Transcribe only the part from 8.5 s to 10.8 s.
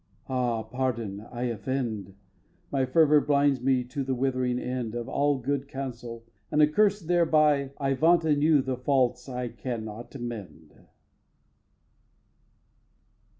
the faults I cannot mend.